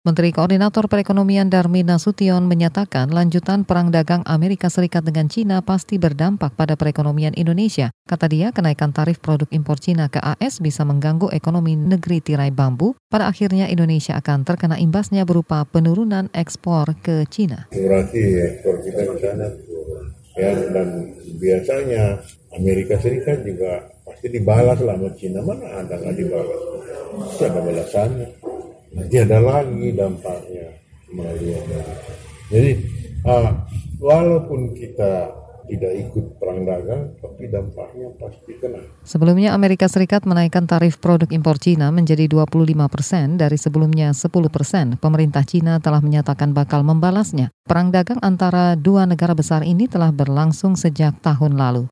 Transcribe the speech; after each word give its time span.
Menteri 0.00 0.32
Koordinator 0.32 0.88
Perekonomian 0.88 1.52
Darmin 1.52 1.84
Nasution 1.84 2.48
menyatakan 2.48 3.12
lanjutan 3.12 3.68
perang 3.68 3.92
dagang 3.92 4.24
Amerika 4.24 4.72
Serikat 4.72 5.04
dengan 5.04 5.28
Cina 5.28 5.60
pasti 5.60 6.00
berdampak 6.00 6.56
pada 6.56 6.72
perekonomian 6.72 7.36
Indonesia. 7.36 7.92
Kata 8.08 8.24
dia, 8.24 8.48
kenaikan 8.48 8.96
tarif 8.96 9.20
produk 9.20 9.44
impor 9.52 9.76
Cina 9.76 10.08
ke 10.08 10.16
AS 10.16 10.64
bisa 10.64 10.88
mengganggu 10.88 11.28
ekonomi 11.36 11.76
negeri 11.76 12.24
tirai 12.24 12.48
bambu. 12.48 12.96
Pada 13.12 13.28
akhirnya 13.28 13.68
Indonesia 13.68 14.16
akan 14.16 14.48
terkena 14.48 14.80
imbasnya 14.80 15.28
berupa 15.28 15.68
penurunan 15.68 16.32
ekspor 16.32 16.96
ke 17.04 17.28
Cina. 17.28 17.68
Berarti 17.68 18.24
ekspor 18.56 18.80
kita 18.80 19.04
ke 19.04 19.16
sana 19.20 19.52
ya 20.40 20.64
dan 20.72 21.12
biasanya 21.36 22.24
Amerika 22.56 22.96
Serikat 22.96 23.44
juga 23.44 23.92
pasti 24.08 24.32
dibalas 24.32 24.80
lah 24.80 24.96
sama 24.96 25.12
Cina 25.12 25.44
mana 25.44 25.84
ada 25.84 25.92
nggak 25.92 26.16
dibalas? 26.16 26.60
Ada 27.36 27.60
balasannya 27.60 28.49
nanti 28.94 29.16
ada 29.18 29.38
lagi 29.38 29.88
dampaknya 29.94 30.66
melalui 31.10 31.54
Amerika. 31.54 32.12
Jadi 32.50 32.70
uh, 33.26 33.50
walaupun 33.98 34.74
kita 34.74 35.40
tidak 35.70 35.92
ikut 36.02 36.24
perang 36.42 36.66
dagang, 36.66 37.14
tapi 37.22 37.46
dampaknya 37.46 38.10
pasti 38.18 38.58
kena. 38.58 38.82
Sebelumnya 39.06 39.54
Amerika 39.54 39.86
Serikat 39.86 40.26
menaikkan 40.26 40.66
tarif 40.66 40.98
produk 40.98 41.30
impor 41.30 41.62
Cina 41.62 41.94
menjadi 41.94 42.26
25 42.26 42.74
persen 42.90 43.38
dari 43.38 43.54
sebelumnya 43.54 44.10
10 44.10 44.26
persen. 44.50 44.98
Pemerintah 44.98 45.46
Cina 45.46 45.78
telah 45.78 46.02
menyatakan 46.02 46.50
bakal 46.50 46.82
membalasnya. 46.82 47.54
Perang 47.62 47.94
dagang 47.94 48.18
antara 48.18 48.74
dua 48.74 49.06
negara 49.06 49.30
besar 49.30 49.62
ini 49.62 49.86
telah 49.86 50.10
berlangsung 50.10 50.74
sejak 50.74 51.22
tahun 51.22 51.54
lalu. 51.54 51.86